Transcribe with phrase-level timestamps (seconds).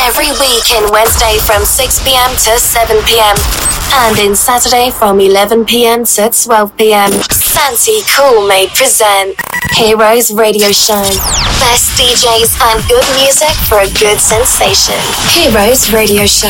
[0.00, 2.30] Every week in Wednesday from 6 p.m.
[2.30, 3.36] to 7 p.m.
[3.94, 6.04] And in Saturday from 11 p.m.
[6.04, 7.12] to 12 p.m.
[7.30, 9.36] Santi Cool may present
[9.74, 11.02] Heroes Radio Show.
[11.60, 14.98] Best DJs and good music for a good sensation.
[15.30, 16.48] Heroes Radio Show.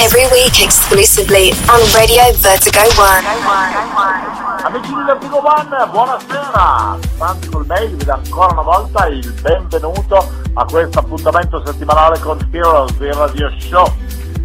[0.00, 4.49] Every week exclusively on Radio Vertigo One.
[4.62, 6.98] Amici di Vertigo One, buonasera!
[7.16, 12.38] Santi col mail vi dà ancora una volta il benvenuto a questo appuntamento settimanale con
[12.52, 13.90] Heroes del Radio Show.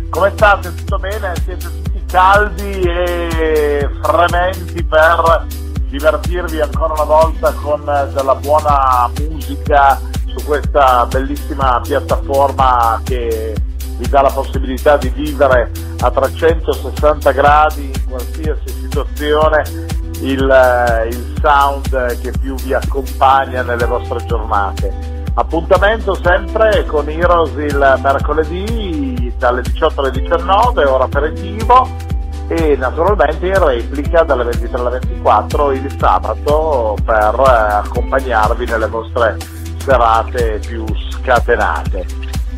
[0.09, 0.73] Come state?
[0.73, 1.33] Tutto bene?
[1.43, 5.47] Siete tutti caldi e frementi per
[5.89, 13.53] divertirvi ancora una volta con della buona musica su questa bellissima piattaforma che
[13.97, 22.21] vi dà la possibilità di vivere a 360 gradi in qualsiasi situazione il, il sound
[22.21, 25.23] che più vi accompagna nelle vostre giornate.
[25.33, 32.13] Appuntamento sempre con Heroes il mercoledì dalle 18 alle 19, ora aperitivo,
[32.47, 39.37] e naturalmente in replica dalle 23 alle 24 il sabato per eh, accompagnarvi nelle vostre
[39.77, 42.05] serate più scatenate.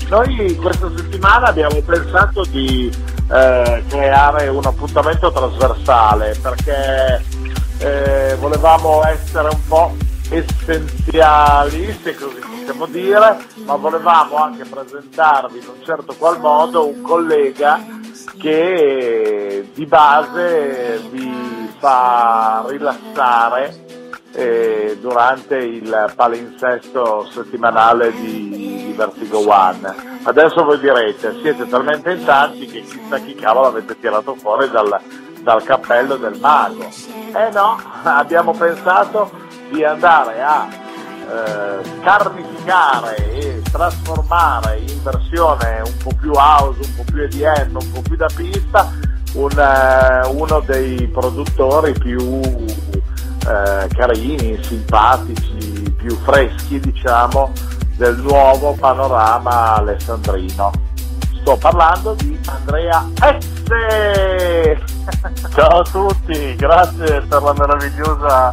[0.10, 2.92] Noi questa settimana abbiamo pensato di
[3.30, 7.22] eh, creare un appuntamento trasversale perché
[7.80, 9.96] eh, volevamo essere un po'
[10.30, 17.02] essenziali, se così possiamo dire, ma volevamo anche presentarvi in un certo qual modo un
[17.02, 17.80] collega
[18.38, 23.86] che di base vi fa rilassare
[24.34, 30.20] eh, durante il palinsesto settimanale di, di Vertigo One.
[30.24, 35.00] Adesso voi direte, siete talmente in tanti che chissà chi cavolo avete tirato fuori dal,
[35.48, 36.84] dal cappello del mago.
[36.84, 39.32] Eh no, abbiamo pensato
[39.72, 47.04] di andare a eh, carnificare e trasformare in versione un po' più house, un po'
[47.10, 48.92] più EDM, un po' più da pista,
[49.36, 57.54] un, eh, uno dei produttori più eh, carini, simpatici, più freschi diciamo
[57.96, 60.87] del nuovo panorama alessandrino.
[61.48, 63.70] Sto parlando di Andrea S.
[65.56, 68.52] Ciao a tutti, grazie per la meravigliosa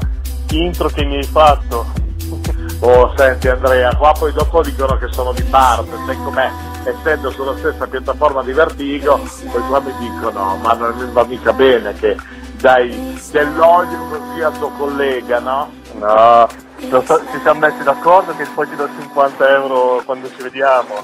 [0.51, 1.87] intro che mi hai fatto.
[2.81, 6.51] Oh, senti Andrea, qua poi dopo dicono che sono di parte, sai com'è?
[6.85, 9.19] Essendo sulla stessa piattaforma di Vertigo,
[9.51, 12.17] poi qua mi dicono, ma non va mica bene che
[12.59, 15.71] dai dell'olio così al tuo collega, no?
[15.99, 16.47] No,
[16.79, 21.03] so, ci siamo messi d'accordo che poi ti do 50 euro quando ci vediamo.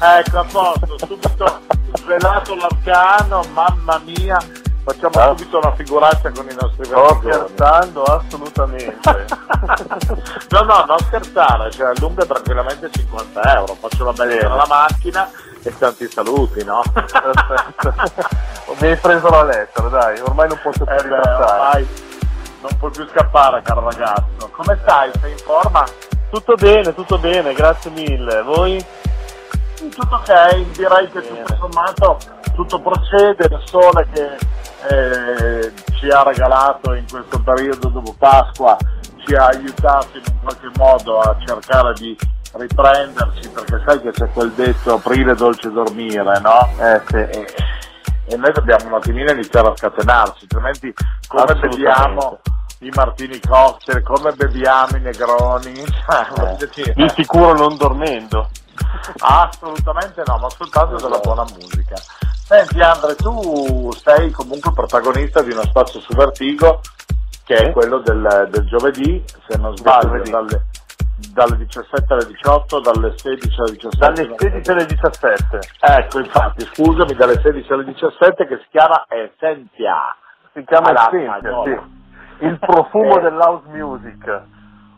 [0.00, 1.60] ecco, a posto, subito
[1.94, 4.38] svelato l'arcano, mamma mia,
[4.84, 5.34] Facciamo ah.
[5.34, 9.26] subito una figuraccia con i nostri Sto scherzando assolutamente.
[10.50, 15.30] no, no, non scherzare, cioè allunga tranquillamente 50 euro, faccio la bella alla macchina
[15.62, 16.82] e tanti saluti, no?
[16.92, 17.94] Perfetto.
[18.78, 21.88] Mi hai preso la lettera, dai, ormai non posso più eh ormai
[22.64, 24.50] non puoi più scappare, caro ragazzo.
[24.50, 25.10] Come stai?
[25.20, 25.84] Sei in forma?
[26.30, 28.42] Tutto bene, tutto bene, grazie mille.
[28.42, 28.84] Voi?
[29.76, 31.42] Tutto ok, direi che bene.
[31.42, 32.18] tutto sommato
[32.54, 34.36] tutto procede, il sole che
[34.88, 38.76] eh, ci ha regalato in questo periodo dopo Pasqua
[39.24, 42.16] ci ha aiutato in un qualche modo a cercare di
[42.52, 46.70] riprenderci perché sai che c'è quel detto aprile dolce dormire, no?
[46.78, 47.16] Eh, sì.
[47.16, 47.46] e,
[48.26, 50.94] e, noi dobbiamo un attimino iniziare a scatenarci, altrimenti
[51.26, 52.40] come beviamo
[52.80, 58.48] i martini cocktail, come beviamo i negroni, eh, di sicuro non dormendo.
[59.18, 61.96] Assolutamente no, ma soltanto della buona musica.
[62.46, 66.80] Senti Andre, tu sei comunque protagonista di uno spazio su Vertigo
[67.44, 70.64] che è quello del, del giovedì, se non sbaglio, dalle,
[71.32, 73.98] dalle, 17 alle 18, dalle 16 alle 17.
[73.98, 75.58] Dalle 16 alle 17.
[75.80, 80.16] Ecco, infatti, scusami, dalle 16 alle 17 che si chiama Essentia.
[80.54, 82.02] Si chiama Essentia, sì.
[82.38, 83.22] Il profumo eh.
[83.22, 84.42] dell'house music.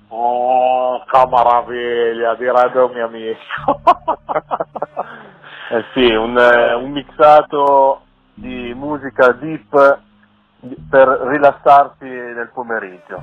[0.08, 3.80] Oh, che meraviglia, direbbe un mio amico.
[5.68, 8.02] Eh sì, un, eh, un mixato
[8.34, 9.98] di musica deep
[10.88, 13.20] per rilassarsi nel pomeriggio.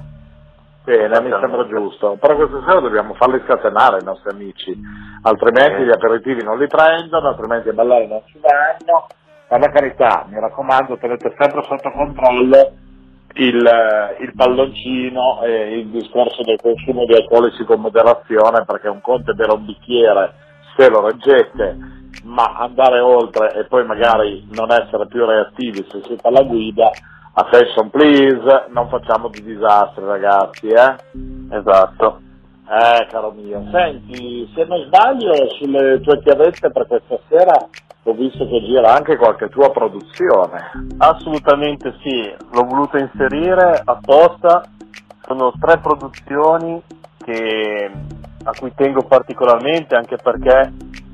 [0.83, 4.77] Bene, mi sembra giusto, però questa sera dobbiamo farli scatenare i nostri amici,
[5.21, 9.07] altrimenti gli aperitivi non li prendono, altrimenti a ballare non ci vanno.
[9.47, 12.71] Per la carità, mi raccomando, tenete sempre sotto controllo
[13.35, 19.31] il, il palloncino e il discorso del consumo di alcolici con moderazione, perché un conto
[19.31, 20.33] è bere un bicchiere
[20.75, 26.27] se lo reggete ma andare oltre e poi magari non essere più reattivi se siete
[26.27, 26.89] alla guida,
[27.33, 30.95] attention please, non facciamo di disastri ragazzi, eh?
[31.51, 32.21] Esatto.
[32.65, 37.69] Eh, caro mio, senti, se non sbaglio, sulle tue chiavette per questa sera
[38.05, 40.71] ho visto che gira anche qualche tua produzione.
[40.97, 44.63] Assolutamente sì, l'ho voluto inserire apposta,
[45.25, 46.81] sono tre produzioni
[47.17, 47.91] che,
[48.43, 50.71] a cui tengo particolarmente anche perché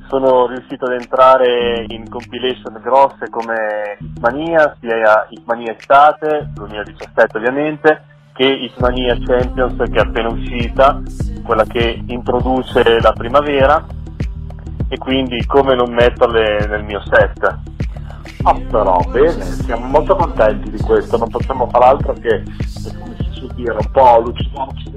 [0.08, 8.04] sono riuscito ad entrare in compilation grosse come Hitmania, sia Hitmania Estate, 2017 ovviamente,
[8.40, 11.02] che Hitmania Champions che è appena uscita,
[11.44, 13.86] quella che introduce la primavera
[14.88, 17.58] e quindi come non metterle nel mio set.
[18.44, 22.44] Ah però, bene, siamo molto contenti di questo, non possiamo far altro che,
[23.56, 24.88] dire, un po' lucidarci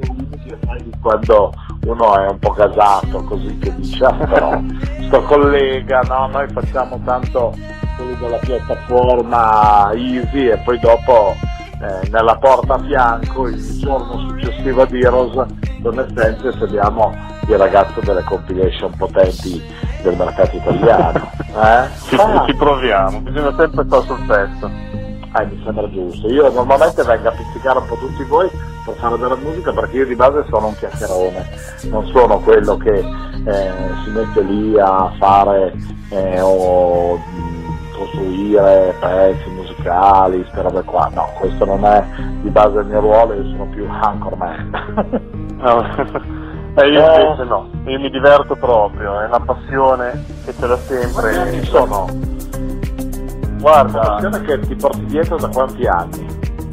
[1.01, 1.53] quando
[1.87, 4.63] uno è un po' gasato, così che dice, ah, però
[5.03, 7.53] sto collega, no, noi facciamo tanto
[7.97, 11.35] quelli della piattaforma easy e poi dopo
[11.83, 15.47] eh, nella porta a fianco il giorno successivo ad Heroes
[15.83, 17.13] con Essenze sediamo
[17.49, 19.61] il ragazzo delle compilation potenti
[20.03, 21.31] del mercato italiano.
[21.53, 21.87] Eh?
[22.09, 22.47] Ci, ah.
[22.47, 24.67] ci proviamo, bisogna sempre stare sul pezzo.
[25.39, 26.27] Eh, mi sembra giusto.
[26.29, 28.49] Io normalmente vengo a pizzicare un po' tutti voi
[28.87, 31.47] per fare della musica perché io di base sono un chiacchierone,
[31.91, 35.75] non sono quello che eh, si mette lì a fare
[36.09, 37.52] eh, o mh,
[38.03, 41.11] costruire pezzi musicali, robe qua.
[41.15, 42.05] No, questo non è
[42.43, 44.71] di base il mio ruolo, io sono più anchorman.
[45.57, 46.41] no.
[46.75, 47.21] Eh, io eh.
[47.21, 51.37] invece no, io mi diverto proprio, è una passione che ce l'ho sempre.
[51.37, 52.07] Anni sono?
[53.61, 54.01] Guarda.
[54.01, 56.27] Una passione che ti porti dietro da quanti anni?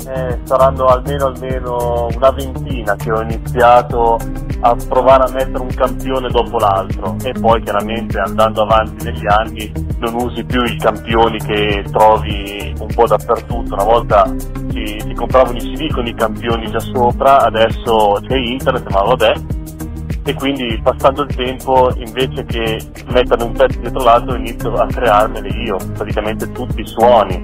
[0.09, 4.17] Eh, saranno almeno, almeno una ventina che ho iniziato
[4.61, 7.15] a provare a mettere un campione dopo l'altro.
[7.23, 12.87] E poi chiaramente andando avanti negli anni non usi più i campioni che trovi un
[12.87, 14.23] po' dappertutto, una volta
[14.71, 19.33] si, si compravano i CD con i campioni già sopra, adesso c'è internet ma vabbè.
[20.23, 22.79] E quindi passando il tempo invece che
[23.11, 27.41] mettere un pezzo dietro l'altro inizio a crearmene io, praticamente tutti i suoni,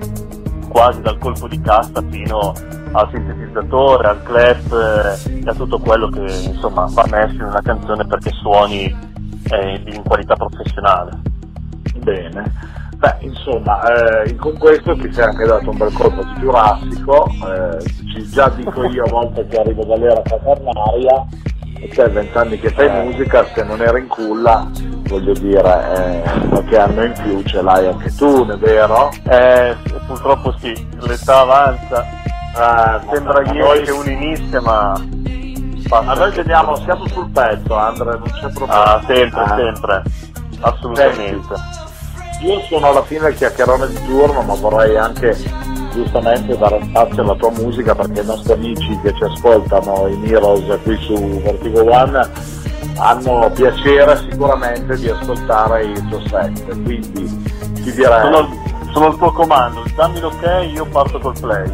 [0.76, 2.52] quasi dal colpo di cassa fino
[2.92, 7.62] al sintetizzatore, al clap eh, e a tutto quello che insomma va messo in una
[7.62, 8.84] canzone perché suoni
[9.52, 11.18] eh, in qualità professionale.
[12.00, 12.52] Bene.
[12.98, 13.84] Beh, insomma,
[14.24, 18.84] eh, con questo ti sei anche dato un bel colpo di giurassico, eh, già dico
[18.84, 21.26] io a volte che arrivo dall'era quaternaria,
[21.80, 23.04] e te vent'anni che fai eh.
[23.04, 24.70] musica, se non eri in culla,
[25.08, 29.10] voglio dire, eh, qualche anno in più ce l'hai anche tu, è vero?
[29.30, 33.82] Eh, purtroppo sì, l'età avanza, eh, sembra ieri noi...
[33.84, 34.94] che uno inizia, ma...
[35.88, 38.96] A noi teniamo, siamo sul pezzo, Andrea, non c'è problema.
[38.96, 39.56] Ah, sempre, ah.
[39.56, 40.04] sempre,
[40.62, 41.56] assolutamente.
[41.56, 45.36] Senti, io sono alla fine il chiacchierone di turno, ma vorrei anche
[45.94, 50.80] giustamente dare spazio alla tua musica perché i nostri amici che ci ascoltano in Heroes
[50.84, 52.30] qui su Vertigo One
[52.98, 57.44] hanno piacere sicuramente di ascoltare il tuo set, quindi
[57.76, 58.22] ti direi...
[58.22, 58.64] Sono,
[58.96, 61.70] sono il tuo comando, dammi l'ok io parto col play.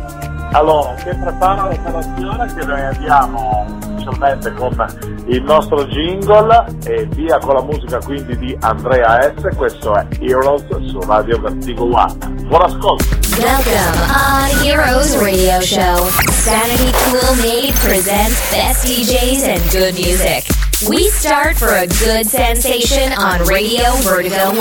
[0.54, 7.54] Allora, che prepara l'operazione che noi andiamo ufficialmente con il nostro jingle e via con
[7.54, 9.56] la musica quindi di Andrea S.
[9.56, 12.18] Questo è Heroes su Radio Vertigo One.
[12.48, 13.06] Buon ascolto!
[13.38, 16.08] Welcome on Heroes Radio Show.
[16.32, 20.50] Sanity Cool Made presents best DJs and good music.
[20.90, 24.52] We start for a good sensation on Radio Vertigo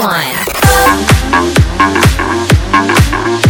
[2.83, 3.50] Thank you.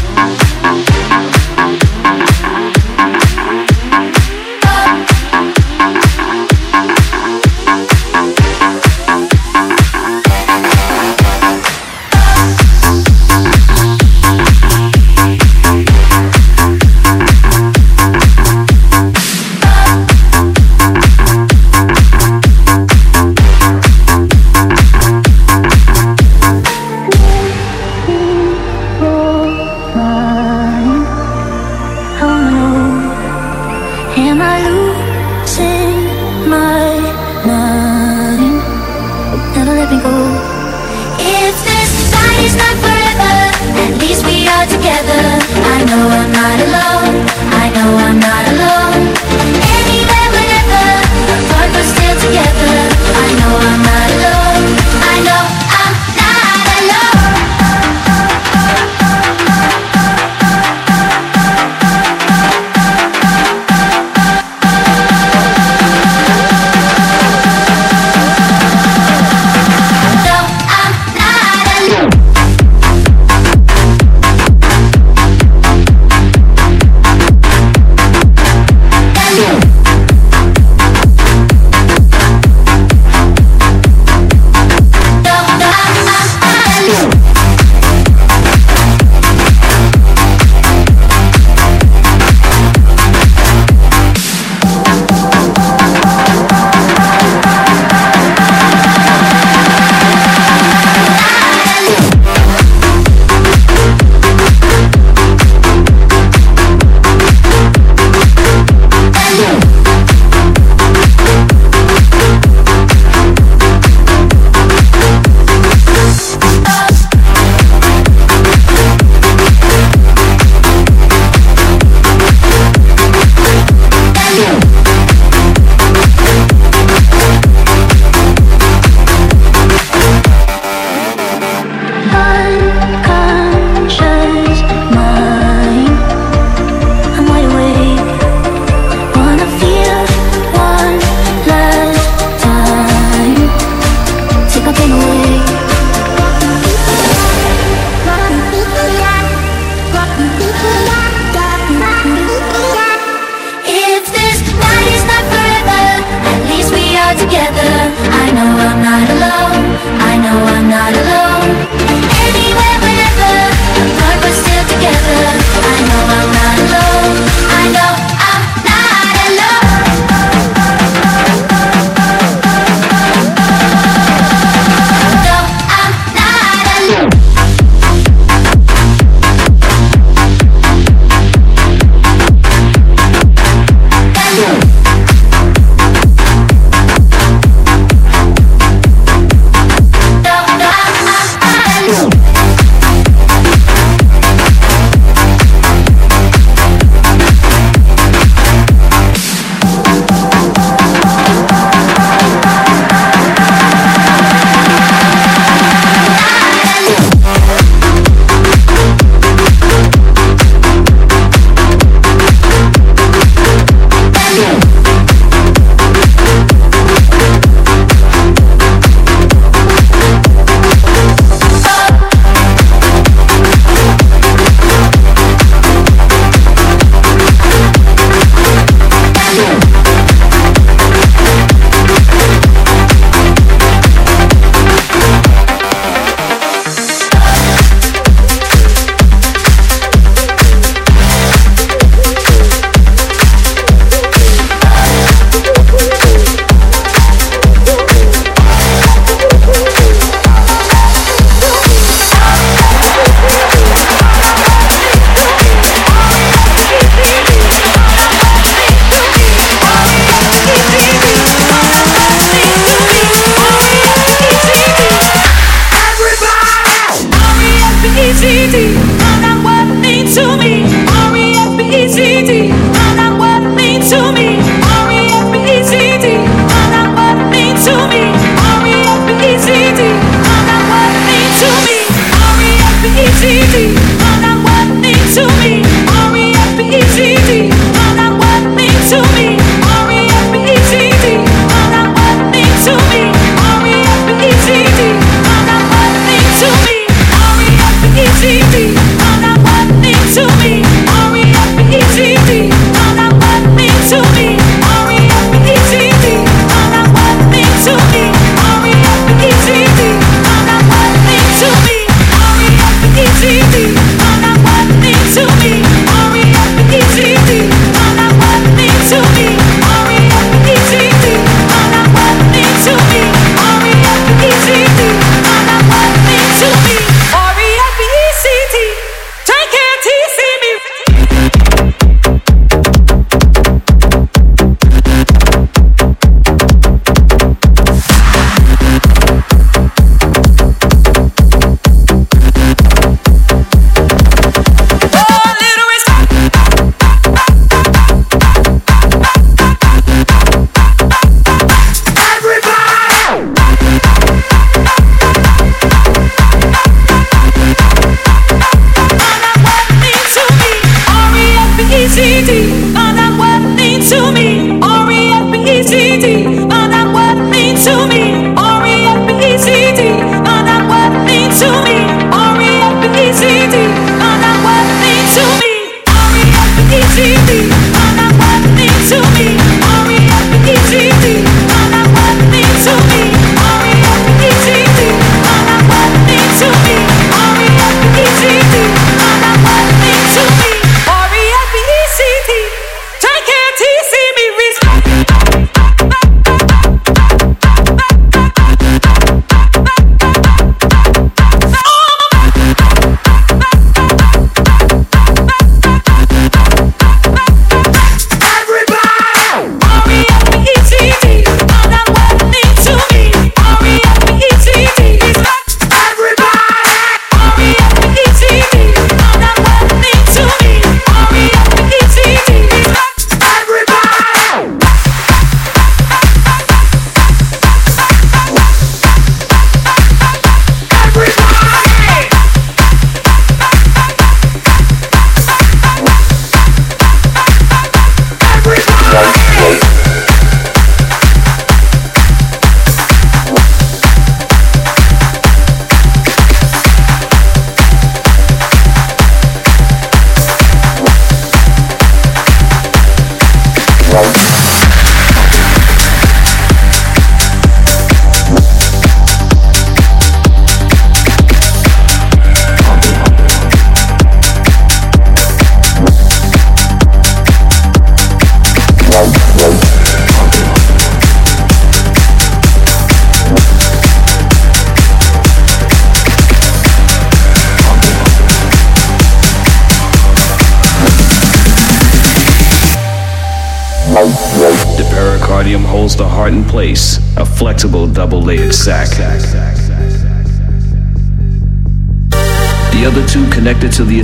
[283.21, 284.00] city.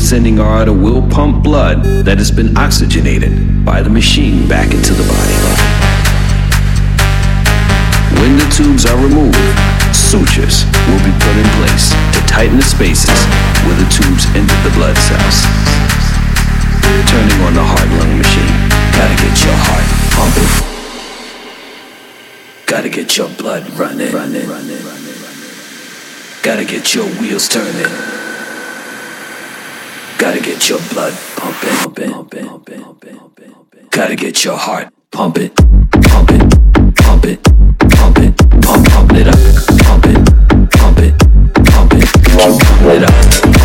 [0.06, 4.94] The ascending aorta will pump blood that has been oxygenated by the machine back into
[4.94, 5.34] the body.
[8.22, 9.34] When the tubes are removed,
[9.90, 13.18] sutures will be put in place to tighten the spaces
[13.66, 15.42] where the tubes enter the blood cells.
[17.10, 18.54] Turning on the heart lung machine.
[18.94, 20.52] Gotta get your heart pumping.
[22.66, 24.12] Gotta get your blood running.
[24.14, 24.46] running.
[26.42, 28.15] Gotta get your wheels turning.
[30.18, 31.68] Gotta get your blood pumping.
[31.76, 33.88] pumping, pumping, pumping, pumping, pumping.
[33.90, 36.48] Gotta get your heart pumping, pumping,
[36.96, 37.38] pumping,
[37.90, 39.38] pumping, pump, pump it up,
[39.84, 40.16] pump it,
[40.72, 41.18] pump it,
[41.70, 43.55] pump it, keep pumping it up, pump it, pump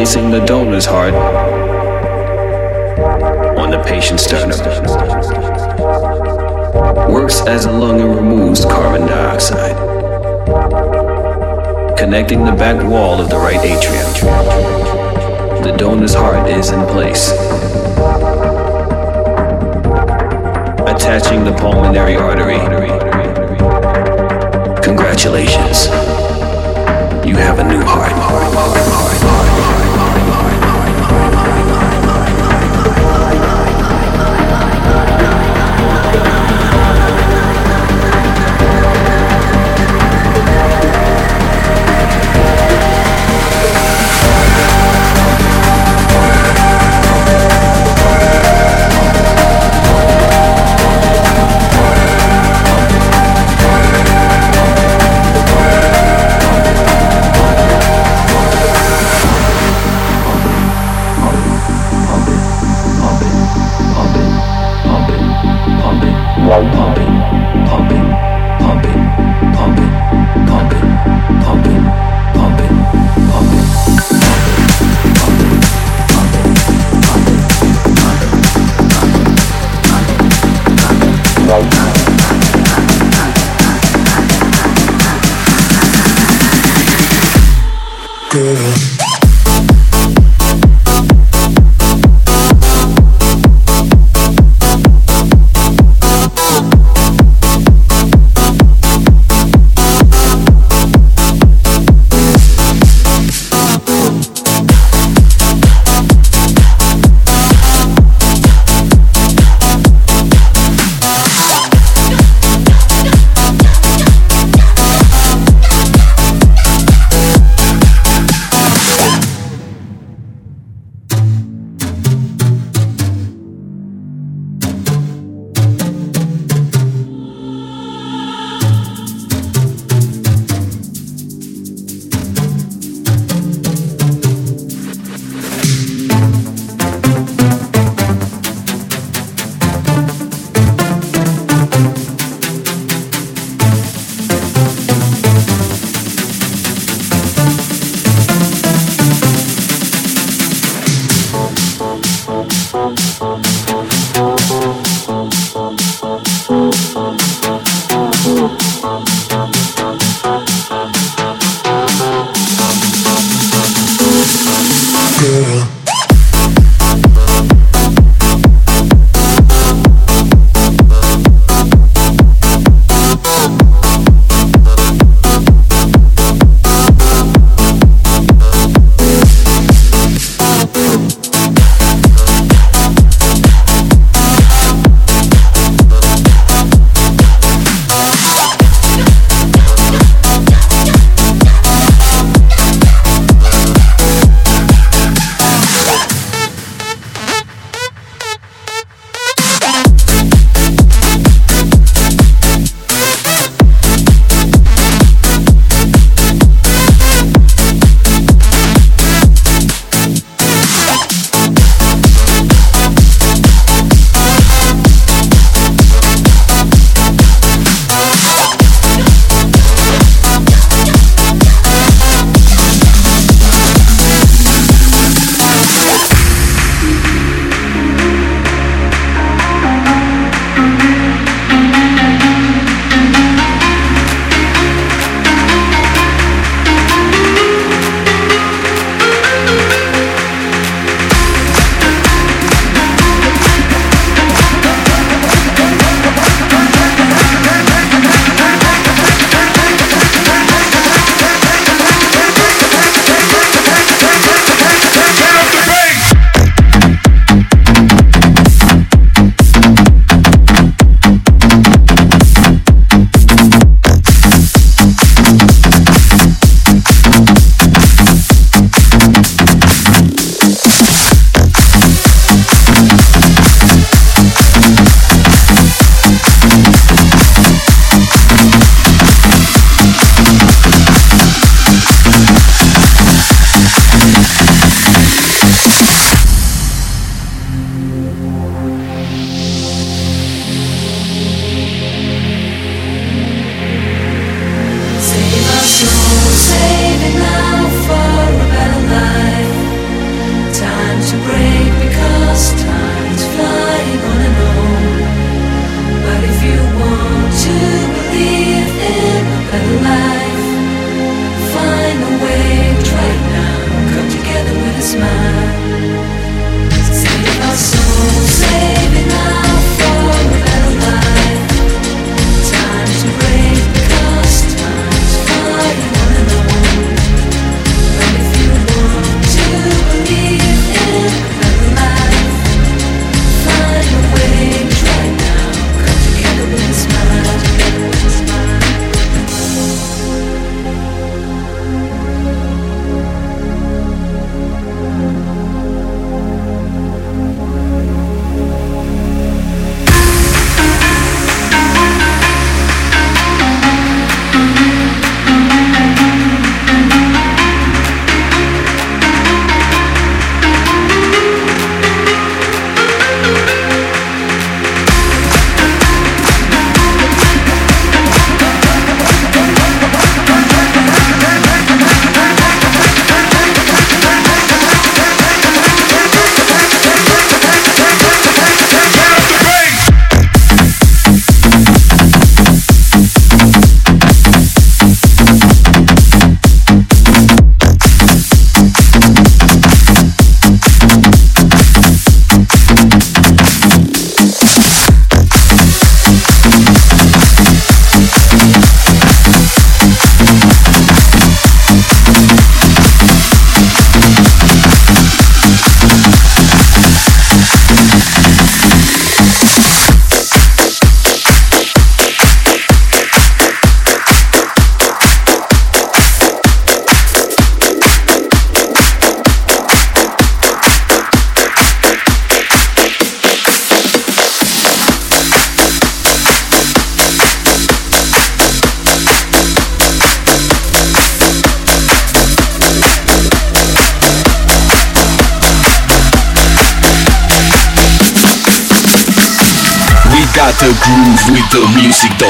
[0.00, 1.12] placing the donor's heart
[3.58, 4.58] on the patient's sternum.
[7.12, 9.76] Works as a lung and removes carbon dioxide.
[11.98, 14.10] Connecting the back wall of the right atrium.
[15.62, 17.32] The donor's heart is in place.
[20.88, 22.60] Attaching the pulmonary artery.
[24.82, 25.88] Congratulations.
[27.28, 28.79] You have a new heart.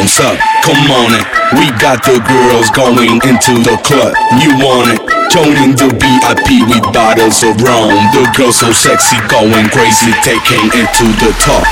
[0.01, 0.41] Music, don't.
[0.65, 1.25] Come on it.
[1.61, 4.17] We got the girls going into the club.
[4.41, 5.01] You want it?
[5.29, 7.93] Joining the VIP with bottles of rum.
[8.17, 11.65] The girls so sexy, going crazy, taking it to the top.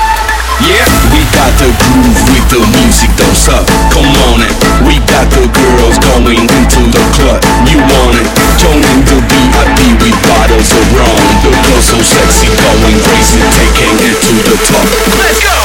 [0.61, 3.65] Yeah, we got the groove with the music, don't suck.
[3.95, 4.53] Come on it.
[4.83, 7.39] We got the girls going into the club.
[7.65, 8.27] You want it?
[8.59, 11.17] Joining the VIP with bottles of rum.
[11.41, 14.85] The girls so sexy, going crazy, taking it to the top.
[15.17, 15.58] Let's go.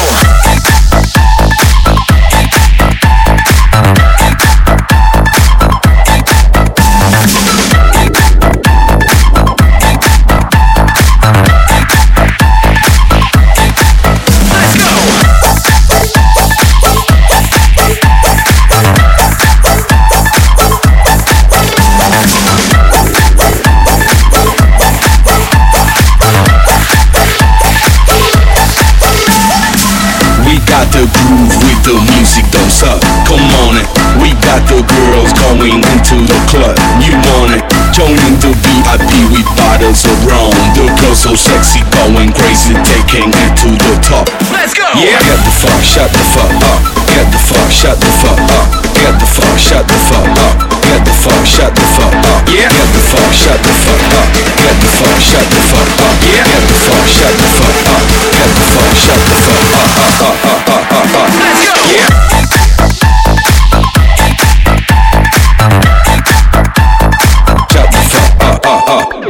[43.22, 44.26] It to the top.
[44.50, 44.82] Let's go.
[44.98, 45.22] Yeah.
[45.22, 46.80] Get the fuck, shut the fuck up.
[47.14, 48.66] Get the fuck, shut the fuck up.
[48.98, 50.58] Get the fuck, shut the fuck up.
[50.82, 52.42] Get the fuck, shut the fuck up.
[52.50, 52.66] Yeah.
[52.74, 54.26] Get the fuck, shut the fuck up.
[54.34, 56.16] Get the fuck, shut the fuck up.
[56.26, 56.42] Yeah.
[56.42, 58.02] Get the fuck, shut the fuck up.
[58.34, 59.94] Get the fuck, shut the fuck up.
[59.94, 61.30] up, up, up, up, up, up.
[61.38, 61.78] Let's go.
[61.94, 62.34] Yeah.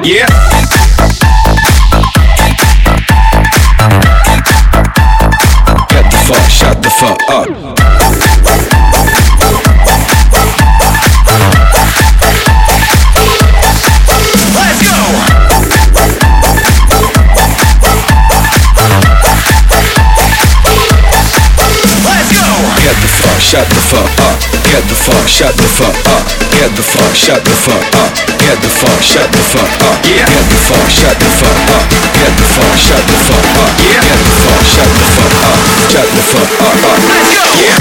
[0.05, 0.34] Yeah.
[7.05, 7.47] fuck up.
[23.41, 24.54] Shut the fuck up.
[24.75, 26.27] Get the fuck, shut the fuck up.
[26.51, 28.11] Get the fuck, shut the fuck up.
[28.43, 30.03] Get the fuck, shut the fuck up.
[30.03, 30.27] Yeah.
[30.27, 31.87] Get the fuck, shut the fuck up.
[32.19, 33.71] Get the fuck, shut the fuck up.
[33.79, 34.03] Yeah.
[34.03, 35.63] Get the fuck, shut the fuck up.
[35.95, 36.75] Shut the fuck up.
[36.91, 36.99] up.
[37.07, 37.47] Let's go.
[37.63, 37.79] Yeah.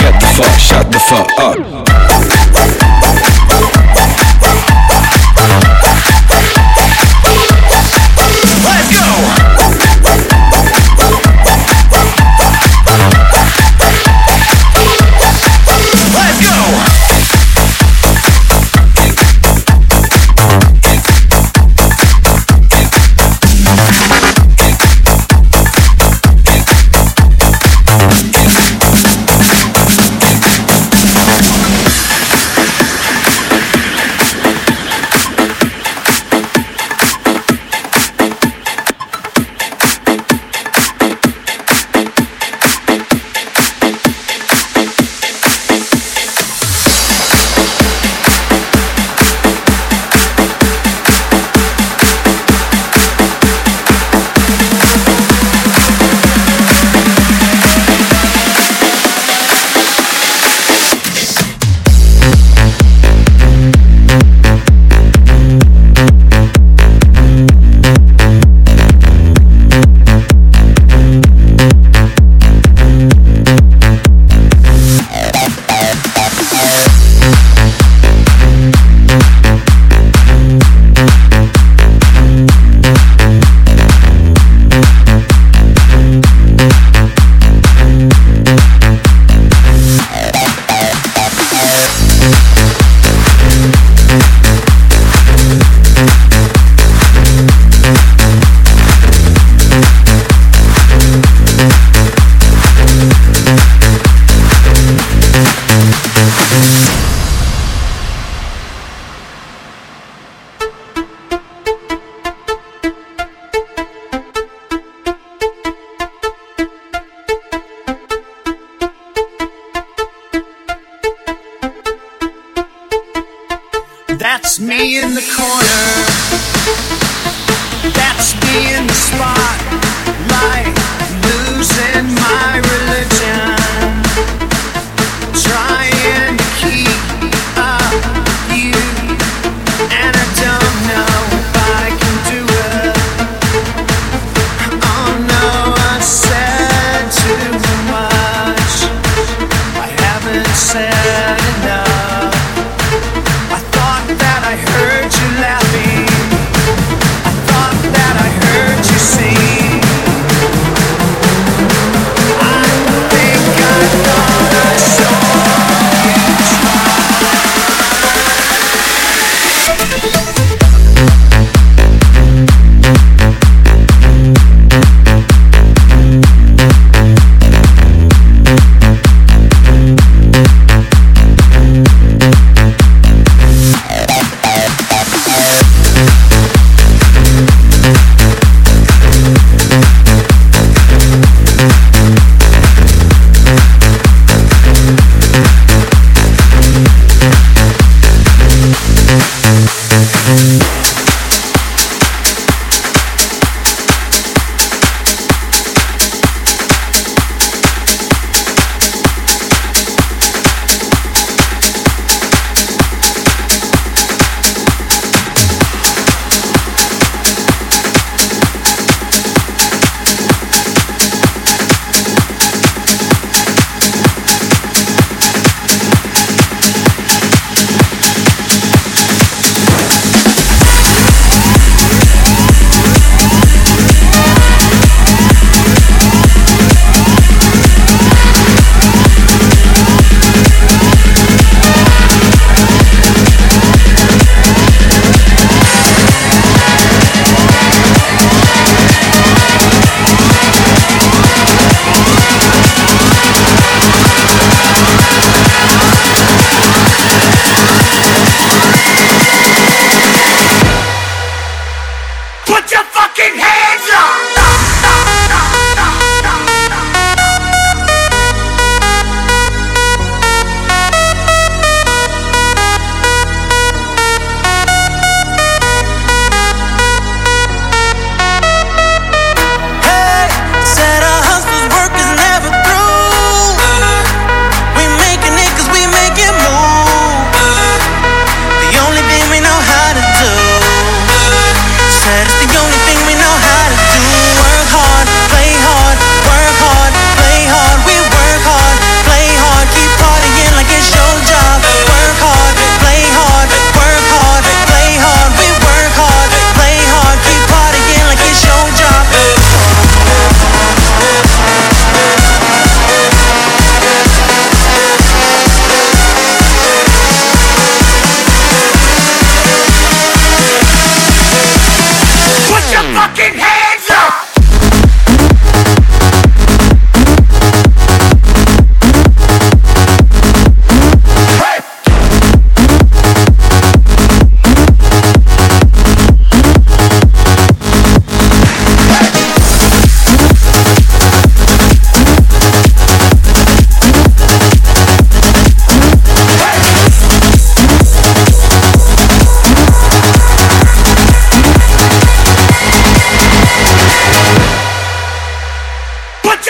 [0.00, 1.73] Get the fuck, shut the fuck up.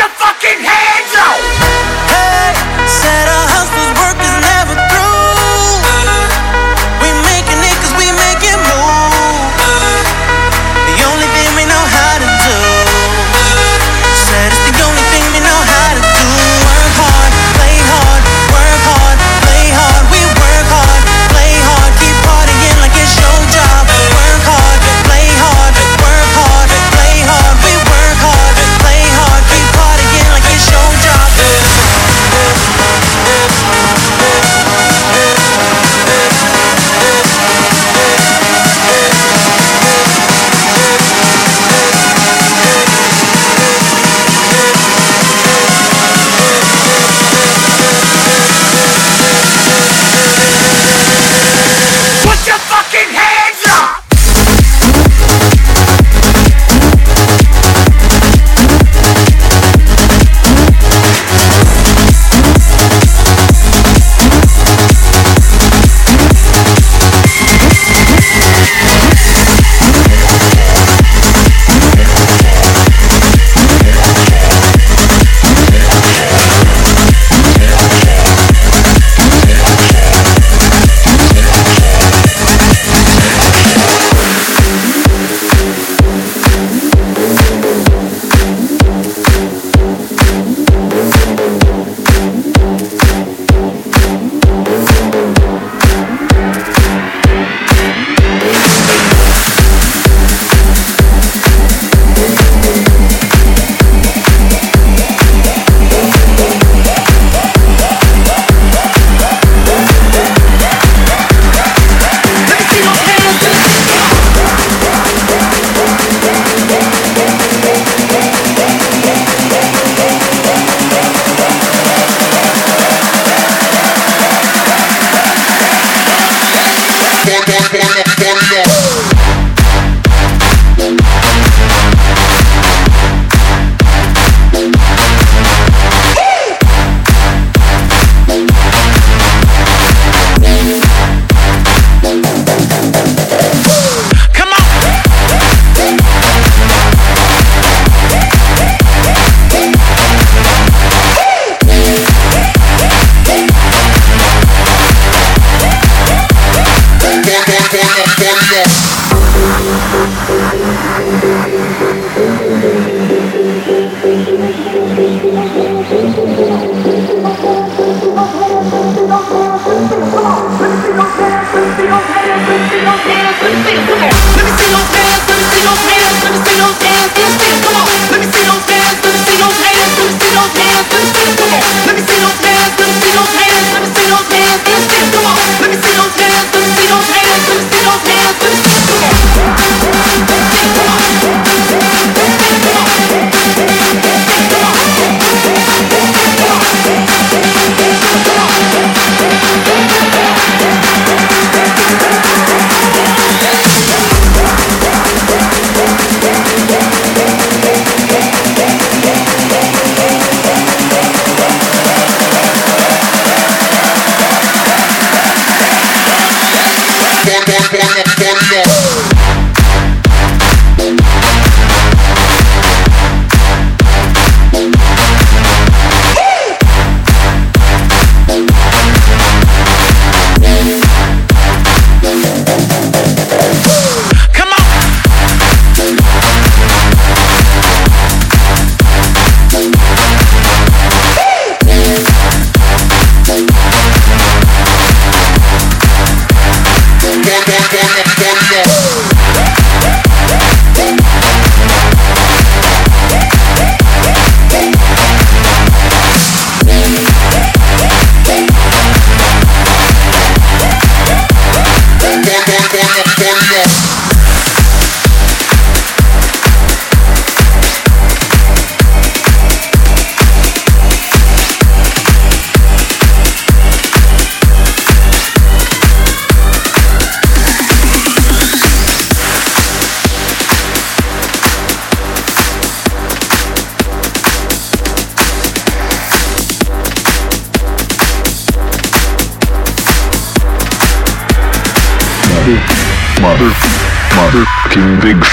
[0.04, 1.40] your fucking hands up!
[2.12, 2.52] Hey,
[2.86, 3.93] said a hustler's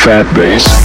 [0.04, 0.81] fat bass.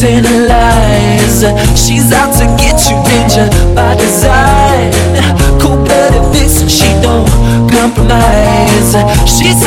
[0.00, 1.44] To tantalize.
[1.76, 4.92] She's out to get you, danger by design.
[5.60, 7.28] Cold-blooded vixen, she don't
[7.70, 8.96] compromise.
[9.28, 9.59] She's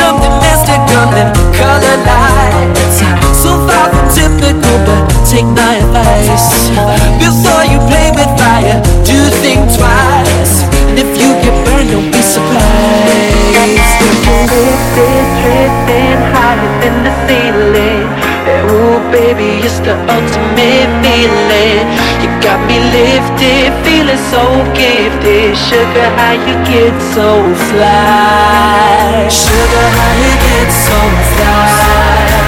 [19.64, 21.88] it's the ultimate feeling.
[22.20, 24.43] You got me lifted, feeling so
[24.76, 25.55] gifted.
[25.55, 27.39] Sugar, how you get so
[27.72, 29.24] fly?
[29.32, 30.99] Sugar, how you get so
[31.32, 32.43] fly?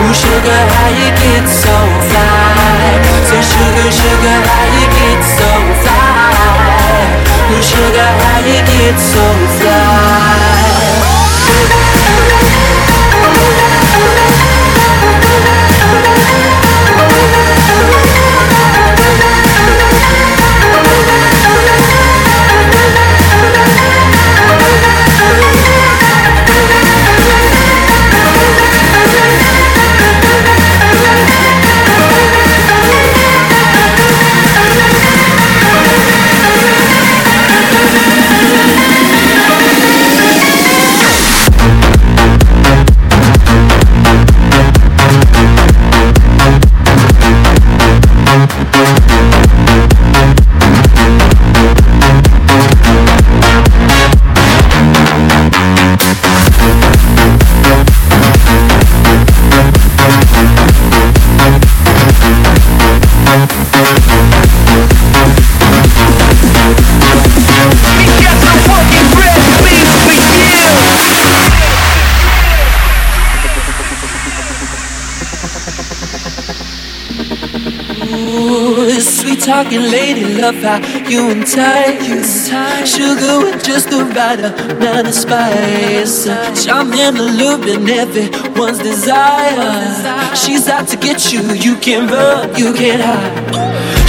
[0.00, 1.76] Ooh, sugar, how you get so
[2.08, 2.96] fly?
[3.28, 5.50] Say, sugar, sugar, how you get so
[5.84, 7.04] fly?
[7.52, 9.24] Ooh, sugar, how you get so
[9.60, 9.73] fly?
[79.54, 80.78] Talking lady, love how
[81.08, 82.50] you entice.
[82.92, 86.26] Sugar with just the right amount of spice.
[86.58, 87.62] Charm and allure
[88.02, 90.34] everyone's desire.
[90.34, 93.54] She's out to get you, you can run, you can hide.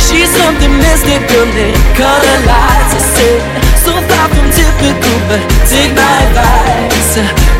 [0.05, 2.93] She's something mystical and color lights.
[2.97, 3.41] I said,
[3.85, 7.11] so far from typical, but take my advice.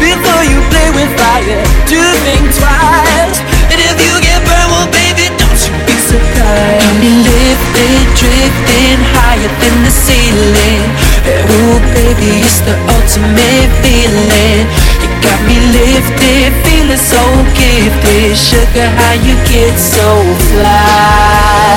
[0.02, 3.55] Before you play with fire, do think twice.
[6.46, 6.86] Be.
[6.86, 10.86] Got me lifted, drifting higher than the ceiling.
[11.26, 14.64] Ooh, baby, it's the ultimate feeling.
[15.02, 17.22] You got me lifted, feeling so
[17.58, 18.38] gifted.
[18.38, 21.76] Sugar, how you get so fly?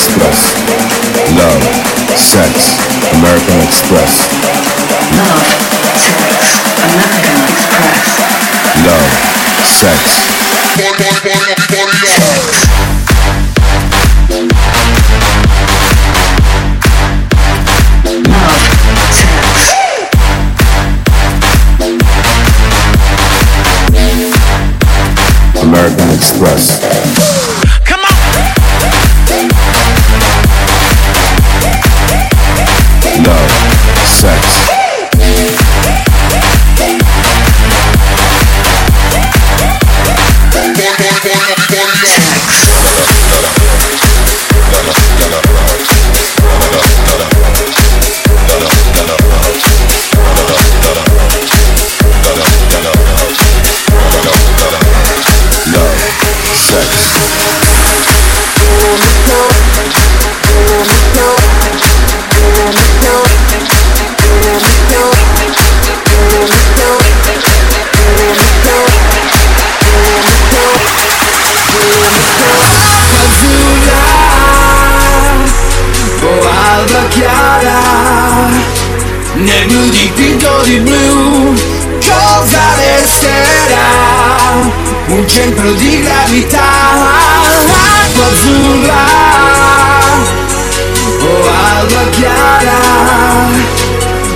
[0.00, 0.56] Express.
[1.36, 1.60] Love,
[2.16, 2.80] sex,
[3.12, 4.24] American Express.
[5.20, 5.44] Love,
[6.00, 6.56] sex,
[6.88, 8.00] American Express.
[8.86, 9.12] Love,
[9.68, 10.00] sex.
[10.48, 11.12] Love,
[12.08, 12.50] sex.
[25.62, 26.89] American Express.
[85.30, 86.58] Centro di gravità.
[88.02, 89.04] Acqua azzurra.
[91.22, 92.78] O alba chiara.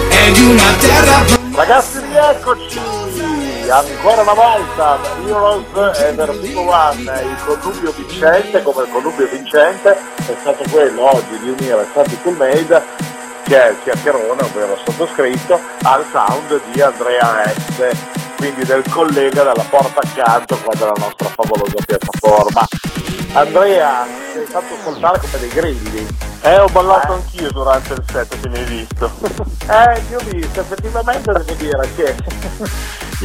[0.08, 2.80] È di una terra Ragazzi rieccoci.
[3.68, 10.36] Ancora una volta Heroes e Vertigo One il connubio vincente come il connubio vincente è
[10.38, 12.82] stato quello oggi di unire Santi Coolmade
[13.44, 19.64] che è il chiacchierone ovvero sottoscritto al sound di Andrea S quindi del collega dalla
[19.70, 22.66] porta accanto qua della nostra favolosa piattaforma.
[23.32, 26.06] Andrea sei fatto ascoltare come dei grilli.
[26.42, 29.10] Eh, ho ballato anch'io durante il set, se mi hai visto.
[29.66, 32.14] Eh, io ho visto, effettivamente devo dire che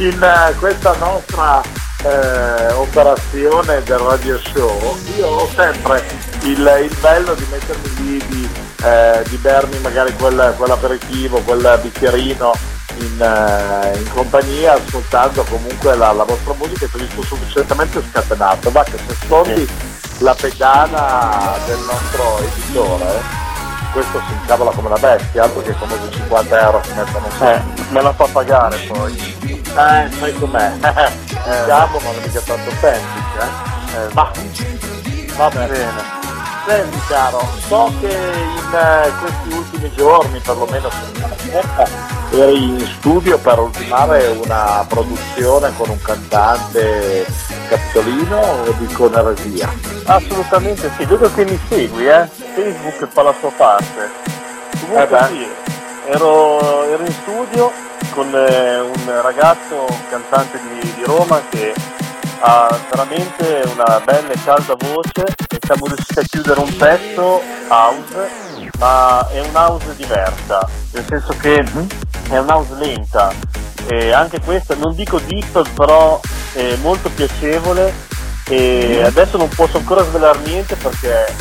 [0.00, 1.60] in eh, questa nostra
[2.02, 6.02] eh, operazione del radio show io ho sempre
[6.44, 8.48] il, il bello di mettermi lì, di,
[8.84, 16.12] eh, di bermi magari quel, quell'aperitivo, quel bicchierino in, eh, in compagnia ascoltando comunque la,
[16.12, 19.68] la vostra musica e ti ho visto sufficientemente scatenato, va che se sfondi
[20.18, 23.48] la pedana del nostro editore
[23.92, 27.44] questo si incavola come una bestia, altro che come 50 euro che mettono su.
[27.44, 29.16] Eh, me la fa pagare poi.
[29.42, 31.18] Eh, sai com'è?
[31.40, 33.96] Eh, Siamo, ma non è mica tanto semplice, eh?
[33.96, 34.30] Eh, Ma
[35.36, 36.18] va bene.
[36.66, 43.38] Senti caro, so che in eh, questi ultimi giorni, perlomeno settimana scorsa, eri in studio
[43.38, 47.26] per ultimare una produzione con un cantante
[47.68, 49.72] capitolino o dico un'eresia?
[50.06, 52.28] Assolutamente sì, vedo che mi segui, eh.
[52.54, 54.10] Facebook fa la sua parte.
[54.80, 55.48] Comunque Eh sì,
[56.06, 57.72] ero, ero in studio
[58.12, 61.74] con eh, un ragazzo, un cantante di, di Roma che
[62.40, 68.49] ha veramente una bella e calda voce e siamo riusciti a chiudere un pezzo house,
[68.80, 71.62] ma è un house diversa, nel senso che
[72.30, 73.30] è un house lenta.
[73.86, 76.18] E anche questa, non dico deep, però
[76.54, 78.08] è molto piacevole.
[78.48, 81.32] E adesso non posso ancora svelare niente perché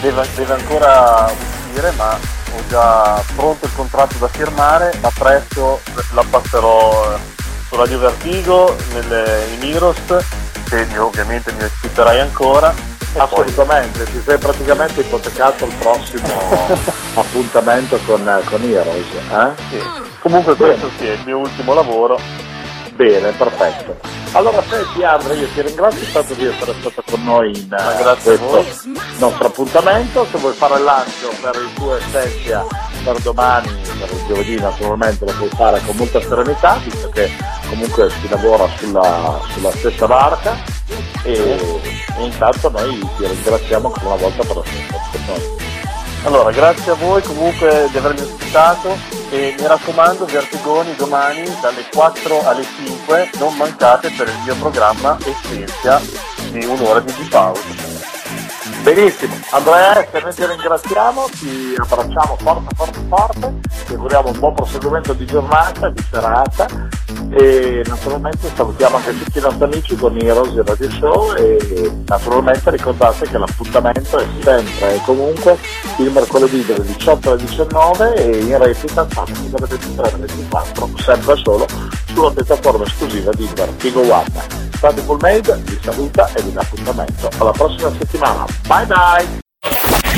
[0.00, 5.80] deve, deve ancora uscire, ma ho già pronto il contratto da firmare, ma presto
[6.12, 7.18] la passerò
[7.66, 9.98] su Radio Vertigo, nelle, in Heroes,
[10.68, 12.93] se ovviamente mi ospiterai ancora.
[13.16, 16.26] Assolutamente, ti sei praticamente ipotecato il prossimo
[17.14, 19.50] appuntamento con, con Heroes, eh?
[19.70, 19.82] sì.
[20.20, 22.18] Comunque questo sì, è il mio ultimo lavoro.
[22.94, 23.96] Bene, perfetto.
[24.32, 28.64] Allora senti Andrea, io ti ringrazio tanto di essere stato con noi in eh, questo
[29.18, 30.26] nostro appuntamento.
[30.30, 32.64] Se vuoi fare il lancio per il tuo essentia
[33.04, 37.30] per domani, per il giovedì naturalmente lo puoi fare con molta serenità, visto che
[37.68, 40.73] comunque si lavora sulla, sulla stessa barca
[41.22, 41.80] e,
[42.18, 45.62] e intanto noi ti ringraziamo ancora una volta per con noi.
[46.24, 48.96] Allora, grazie a voi comunque di avermi ospitato
[49.30, 55.18] e mi raccomando Vertigoni domani dalle 4 alle 5 non mancate per il mio programma
[55.22, 56.00] Essenza
[56.50, 57.93] di un'ora di house.
[58.84, 63.54] Benissimo, Andrea, se noi ti ringraziamo, ti abbracciamo forte, forte, forte,
[63.86, 66.66] ti auguriamo un buon proseguimento di giornata, di serata.
[67.30, 71.34] E naturalmente salutiamo anche tutti i nostri amici con i Rosy Radio Show.
[71.34, 75.56] E naturalmente ricordate che l'appuntamento è sempre e comunque
[75.96, 81.36] il mercoledì dalle 18 alle 19 e in replica sabato dalle 23 alle 24 sempre
[81.36, 81.66] solo
[82.12, 84.62] sulla piattaforma esclusiva di Vertigo One.
[84.92, 87.30] Full Made vi saluta e vi dà appuntamento.
[87.38, 88.44] Alla prossima settimana.
[88.74, 89.40] Bye bye!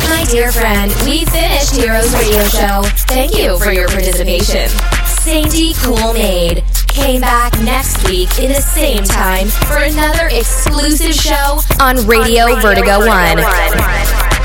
[0.09, 2.81] My dear friend, we finished Heroes Radio Show.
[3.05, 4.71] Thank you for your participation.
[5.05, 11.61] Sandy Cool Maid came back next week in the same time for another exclusive show
[11.83, 14.36] on Radio, Vertigo, One.